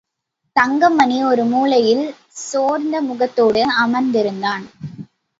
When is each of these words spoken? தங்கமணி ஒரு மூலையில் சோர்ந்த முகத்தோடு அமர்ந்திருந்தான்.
தங்கமணி 0.55 1.23
ஒரு 1.23 1.43
மூலையில் 1.45 2.01
சோர்ந்த 2.39 3.01
முகத்தோடு 3.01 3.61
அமர்ந்திருந்தான். 3.83 4.65